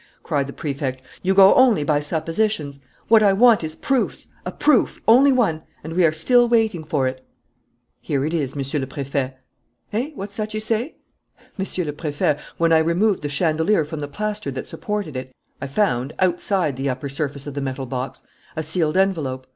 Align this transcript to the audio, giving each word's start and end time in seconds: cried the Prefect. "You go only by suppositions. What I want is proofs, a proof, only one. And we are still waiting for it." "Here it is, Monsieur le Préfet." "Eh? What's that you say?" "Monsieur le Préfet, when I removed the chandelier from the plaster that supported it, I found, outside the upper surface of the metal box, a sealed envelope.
cried 0.23 0.47
the 0.47 0.51
Prefect. 0.51 1.03
"You 1.21 1.35
go 1.35 1.53
only 1.53 1.83
by 1.83 1.99
suppositions. 1.99 2.79
What 3.07 3.21
I 3.21 3.33
want 3.33 3.63
is 3.63 3.75
proofs, 3.75 4.29
a 4.47 4.51
proof, 4.51 4.99
only 5.07 5.31
one. 5.31 5.61
And 5.83 5.93
we 5.93 6.03
are 6.05 6.11
still 6.11 6.49
waiting 6.49 6.83
for 6.83 7.07
it." 7.07 7.23
"Here 7.99 8.25
it 8.25 8.33
is, 8.33 8.55
Monsieur 8.55 8.79
le 8.79 8.87
Préfet." 8.87 9.35
"Eh? 9.93 10.09
What's 10.15 10.37
that 10.37 10.55
you 10.55 10.59
say?" 10.59 10.95
"Monsieur 11.55 11.85
le 11.85 11.93
Préfet, 11.93 12.39
when 12.57 12.73
I 12.73 12.79
removed 12.79 13.21
the 13.21 13.29
chandelier 13.29 13.85
from 13.85 13.99
the 13.99 14.07
plaster 14.07 14.49
that 14.49 14.65
supported 14.65 15.15
it, 15.15 15.35
I 15.61 15.67
found, 15.67 16.13
outside 16.17 16.77
the 16.77 16.89
upper 16.89 17.07
surface 17.07 17.45
of 17.45 17.53
the 17.53 17.61
metal 17.61 17.85
box, 17.85 18.23
a 18.55 18.63
sealed 18.63 18.97
envelope. 18.97 19.45